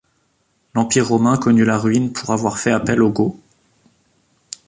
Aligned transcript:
L’Empire 0.73 1.07
romain 1.09 1.37
connut 1.37 1.63
la 1.63 1.77
ruine 1.77 2.11
pour 2.11 2.31
avoir 2.31 2.57
fait 2.57 2.71
appel 2.71 3.03
aux 3.03 3.11
Goths. 3.11 3.35